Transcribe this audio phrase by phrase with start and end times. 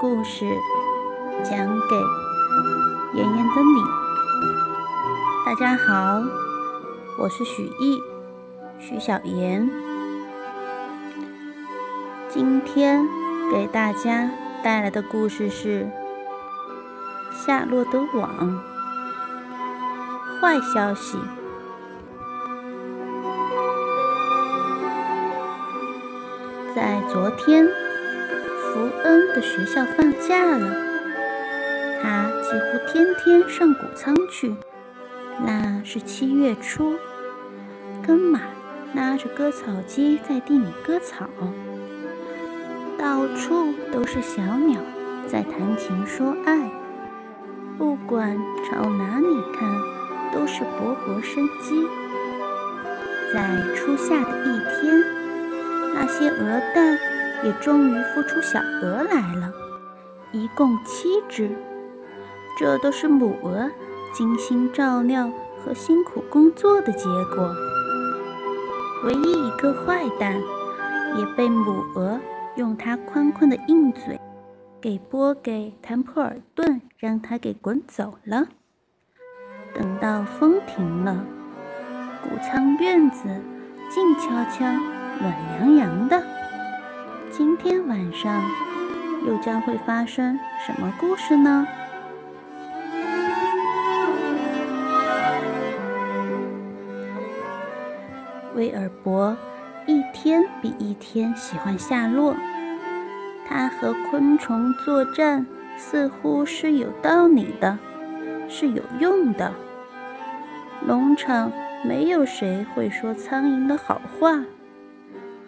[0.00, 0.46] 故事
[1.44, 1.94] 讲给
[3.20, 3.84] 妍妍的你。
[5.44, 6.22] 大家好，
[7.18, 8.00] 我是许艺，
[8.78, 9.68] 许小妍。
[12.30, 13.06] 今天
[13.52, 14.30] 给大家
[14.64, 15.86] 带来的故事是
[17.44, 18.30] 《夏洛的网》。
[20.40, 21.18] 坏消息，
[26.74, 27.89] 在昨天。
[29.34, 30.74] 的学校放假了，
[32.02, 34.54] 他几乎天天上谷仓去。
[35.44, 36.94] 那是七月初，
[38.06, 38.40] 跟马
[38.94, 41.26] 拉着割草机在地里割草，
[42.98, 44.80] 到处都是小鸟
[45.26, 46.70] 在谈情说爱，
[47.78, 48.36] 不管
[48.68, 49.26] 朝哪里
[49.58, 49.70] 看
[50.34, 51.86] 都是勃勃生机。
[53.32, 55.02] 在初夏的一天，
[55.94, 56.98] 那些鹅蛋。
[57.42, 59.52] 也终于孵出小鹅来了，
[60.32, 61.50] 一共七只。
[62.58, 63.70] 这都是母鹅
[64.12, 67.54] 精心照料和辛苦工作的结果。
[69.04, 70.38] 唯一一个坏蛋，
[71.16, 72.20] 也被母鹅
[72.56, 74.20] 用它宽宽的硬嘴
[74.78, 78.46] 给拨给谭普尔顿，让他给滚走了。
[79.72, 81.24] 等到风停了，
[82.22, 83.24] 谷仓院子
[83.88, 84.66] 静悄悄、
[85.20, 86.22] 暖洋洋的。
[87.42, 88.44] 今天晚上
[89.26, 91.66] 又将会发生什么故事呢？
[98.54, 99.34] 威尔伯
[99.86, 102.36] 一天比一天喜欢夏洛，
[103.48, 105.46] 他和昆虫作战
[105.78, 107.78] 似乎是有道理的，
[108.50, 109.50] 是有用的。
[110.86, 111.50] 农场
[111.82, 114.44] 没有谁会说苍蝇的好话，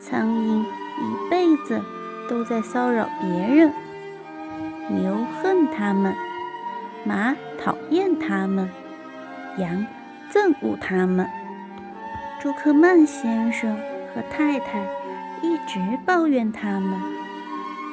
[0.00, 0.64] 苍蝇。
[0.98, 1.80] 一辈子
[2.28, 3.72] 都在骚扰别人，
[4.88, 6.14] 牛恨他们，
[7.04, 8.68] 马讨厌他们，
[9.58, 9.86] 羊
[10.32, 11.28] 憎恶他们。
[12.40, 13.76] 朱克曼先生
[14.14, 14.80] 和太太
[15.42, 17.00] 一直抱怨他们，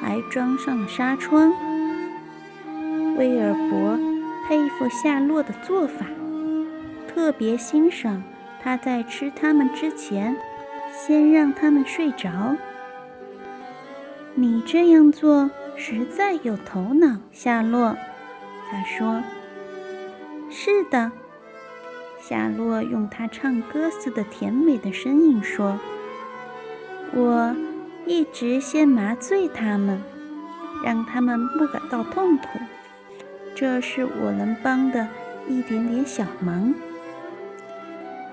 [0.00, 1.52] 还装上了纱窗。
[3.16, 3.98] 威尔伯
[4.46, 6.06] 佩服夏洛的做法，
[7.06, 8.22] 特别欣赏
[8.62, 10.36] 他在吃它们之前，
[10.92, 12.56] 先让它们睡着。
[14.36, 17.96] 你这样做实在有头脑，夏洛。
[18.68, 19.22] 他说
[20.50, 21.12] ：“是的。”
[22.20, 25.78] 夏洛用他唱歌似的甜美的声音说
[27.14, 27.54] ：“我
[28.06, 30.02] 一直先麻醉他们，
[30.82, 32.58] 让他们不感到痛苦。
[33.54, 35.06] 这是我能帮的
[35.48, 36.74] 一点点小忙。”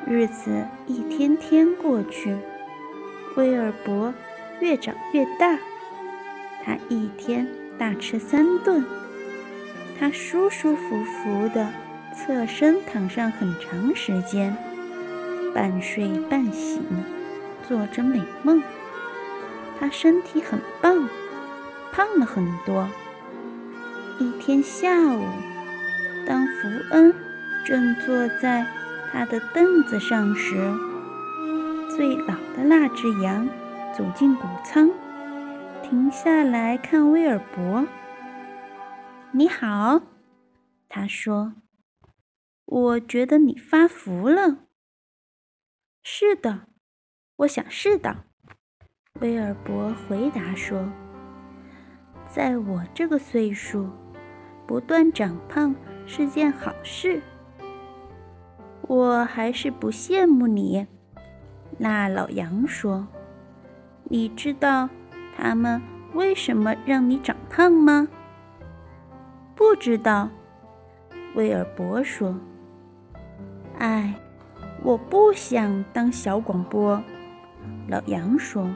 [0.07, 2.35] 日子一天天过去，
[3.35, 4.11] 威尔伯
[4.61, 5.59] 越长越大。
[6.63, 8.85] 他一天大吃三顿，
[9.99, 11.67] 他舒舒服服地
[12.15, 14.55] 侧身躺上很长时间，
[15.53, 16.83] 半睡半醒，
[17.67, 18.61] 做着美梦。
[19.79, 21.09] 他身体很棒，
[21.91, 22.87] 胖了很多。
[24.19, 25.25] 一天下午，
[26.27, 27.11] 当福恩
[27.65, 28.63] 正坐在
[29.11, 30.55] 他的凳子上时，
[31.95, 33.49] 最老的那只羊
[33.97, 34.91] 走进谷仓。
[35.91, 37.85] 停下来看威尔伯。
[39.33, 40.01] 你好，
[40.87, 41.53] 他说
[42.63, 44.59] ：“我觉得你发福了。”
[46.01, 46.67] 是的，
[47.35, 48.23] 我想是的。
[49.19, 50.89] 威尔伯回答说
[52.25, 53.89] ：“在我这个岁数，
[54.65, 55.75] 不断长胖
[56.07, 57.21] 是件好事。”
[58.87, 60.87] 我还是不羡慕你，
[61.77, 63.05] 那老杨说
[64.07, 64.89] ：“你知道。”
[65.41, 65.81] 他们
[66.13, 68.07] 为什么让你长胖吗？
[69.55, 70.29] 不知道，
[71.33, 72.35] 威尔伯说。
[73.79, 74.13] 哎，
[74.83, 77.01] 我不想当小广播，
[77.87, 78.69] 老杨说。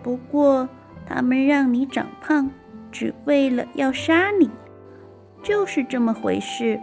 [0.00, 0.68] 不过
[1.04, 2.48] 他们让你长胖，
[2.92, 4.48] 只为了要杀你，
[5.42, 6.78] 就是这么回事。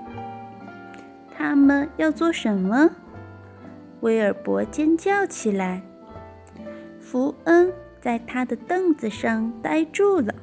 [1.33, 2.89] 他们要做什么？
[4.01, 5.81] 威尔伯尖叫起来。
[6.99, 7.71] 福恩。
[8.01, 10.33] 在他的凳子上呆住了，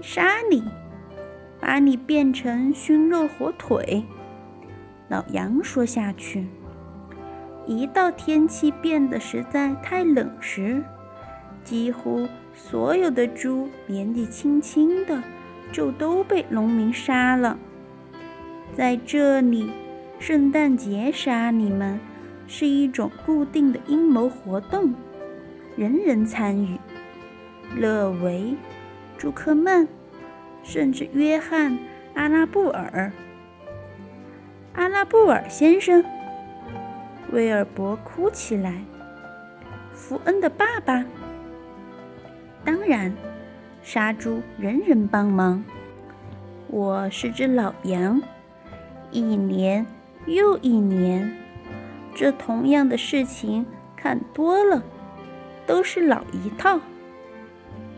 [0.00, 0.62] 杀你，
[1.60, 4.04] 把你变成熏肉火腿。
[5.08, 6.46] 老杨说下去。
[7.66, 10.84] 一到天气变得实在太冷时，
[11.64, 15.22] 几乎所有的猪年纪轻轻的
[15.72, 17.58] 就都被农民杀了。
[18.74, 19.72] 在这里，
[20.18, 21.98] 圣诞节杀你们
[22.46, 24.94] 是一种固定的阴谋活动。
[25.76, 26.78] 人人参与。
[27.76, 28.54] 勒维、
[29.18, 29.88] 朱克曼
[30.62, 31.72] 甚至约翰·
[32.14, 33.12] 阿拉布尔。
[34.74, 36.04] 阿拉布尔先生，
[37.32, 38.82] 威尔伯哭起来。
[39.92, 41.04] 福恩的爸爸。
[42.64, 43.12] 当然，
[43.82, 45.64] 杀猪人人帮忙。
[46.68, 48.20] 我是只老羊，
[49.10, 49.86] 一年
[50.26, 51.36] 又一年，
[52.14, 54.82] 这同样的事情看多了，
[55.66, 56.80] 都是老一套。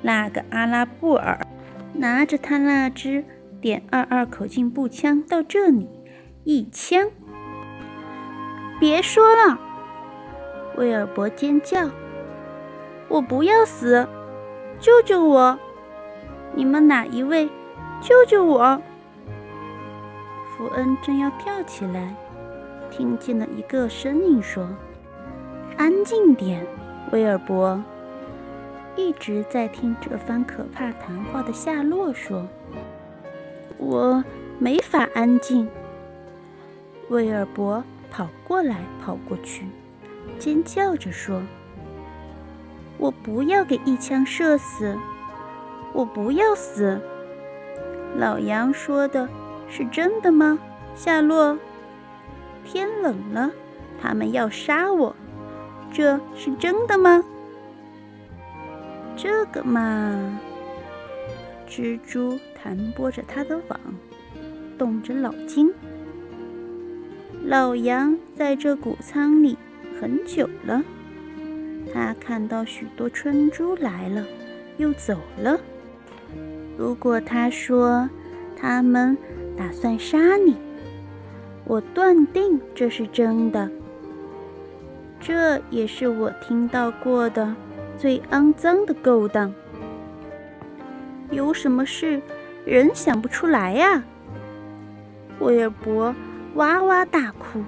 [0.03, 1.47] 那个阿拉布尔
[1.95, 3.25] 拿着他那支
[3.61, 5.89] 点二二口径步枪到这里，
[6.45, 7.11] 一枪。
[8.79, 9.59] 别说了，
[10.77, 11.91] 威尔伯尖叫
[13.09, 14.07] ：“我不要死，
[14.79, 15.59] 救救我！
[16.55, 17.49] 你们哪一位？”
[18.03, 18.81] 救救我！
[20.51, 22.15] 福恩正要跳起来，
[22.91, 24.69] 听见了一个声音说
[25.79, 26.65] ：“安静点，
[27.13, 27.83] 威尔伯。”
[28.97, 32.49] 一直在听这番可怕谈话的夏洛说
[33.77, 34.25] ：“我
[34.59, 35.69] 没法安静。”
[37.11, 39.67] 威尔伯跑过来跑过去，
[40.39, 41.43] 尖叫着说
[42.97, 44.97] ：“我不要给一枪射死，
[45.93, 46.99] 我不要死。”
[48.17, 49.29] 老杨说的
[49.69, 50.59] 是真的吗？
[50.95, 51.59] 夏洛，
[52.65, 53.51] 天冷了，
[54.01, 55.15] 他们要杀我，
[55.93, 57.25] 这是真的吗？
[59.17, 60.39] 这个嘛，
[61.67, 63.81] 蜘蛛弹拨着它的网，
[64.77, 65.73] 动着脑筋。
[67.45, 69.57] 老杨在这谷仓里
[69.99, 70.83] 很久了，
[71.95, 74.25] 他看到许多春猪来了，
[74.77, 75.59] 又走了。
[76.77, 78.11] 如果他说
[78.55, 79.17] 他们
[79.57, 80.57] 打算杀你，
[81.65, 83.71] 我断定这是真的。
[85.27, 87.53] 这也是我听到过的
[87.99, 89.53] 最肮脏的勾当。
[91.33, 92.23] 有什么事
[92.65, 94.05] 人想不出来呀？
[95.41, 96.15] 威尔伯
[96.55, 97.65] 哇哇大哭。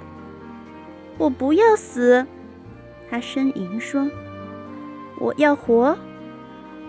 [1.16, 2.24] 我不要死，
[3.10, 4.08] 他呻吟说
[5.18, 5.98] ：“我要活，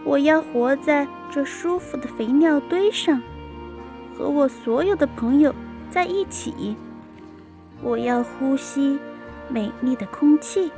[0.05, 3.21] 我要活在。”这舒服的肥料堆上，
[4.15, 5.53] 和我所有的朋友
[5.89, 6.75] 在一起。
[7.81, 8.99] 我要呼吸
[9.49, 10.71] 美丽的空气，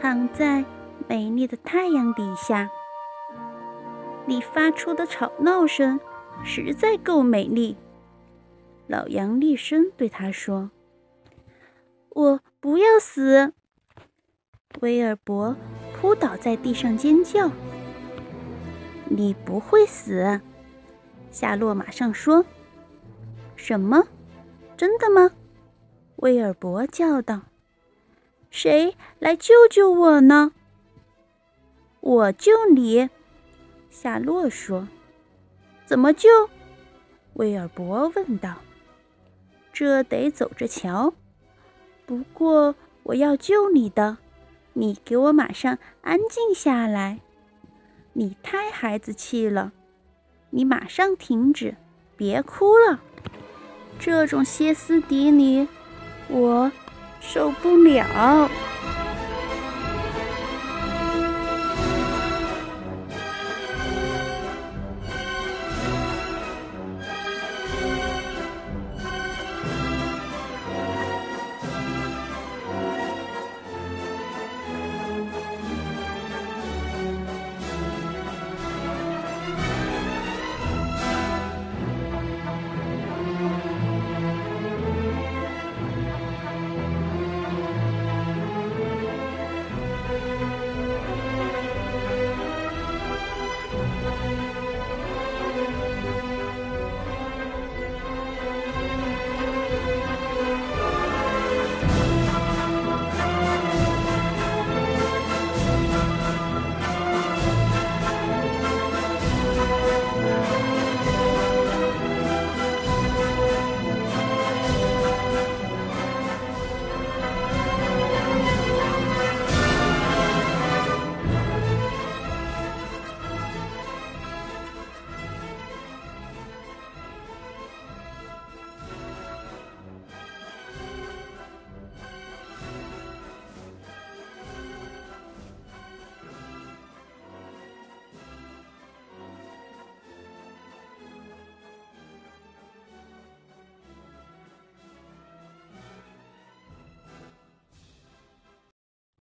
[0.00, 0.64] 躺在
[1.08, 2.70] 美丽的太阳底下。
[4.26, 5.98] 你发出的吵闹声
[6.44, 7.76] 实在够美丽。
[8.86, 10.70] 老杨厉声对他说
[12.10, 13.52] ：“我不要死！”
[14.80, 15.56] 威尔伯
[15.94, 17.50] 扑倒在地上尖叫。
[19.08, 20.40] 你不会死，
[21.30, 22.44] 夏洛马上说
[23.56, 24.04] ：“什么？
[24.76, 25.30] 真的吗？”
[26.16, 27.42] 威尔伯叫道
[28.50, 30.52] ：“谁来救救我呢
[32.00, 33.10] ？”“我救你。”
[33.90, 34.88] 夏洛说。
[35.84, 36.28] “怎么救？”
[37.34, 38.56] 威尔伯问道。
[39.72, 41.12] “这得走着瞧。
[42.06, 44.16] 不过我要救你的，
[44.72, 47.20] 你给我马上安静下来。”
[48.14, 49.72] 你太孩子气了，
[50.48, 51.76] 你马上停止，
[52.16, 53.02] 别哭了。
[53.98, 55.68] 这种歇斯底里，
[56.28, 56.70] 我
[57.20, 58.48] 受不了。